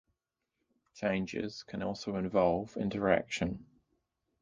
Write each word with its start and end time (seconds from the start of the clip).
Changes 0.95 1.61
can 1.61 1.83
also 1.83 2.15
involve 2.15 2.75
interaction. 2.75 3.67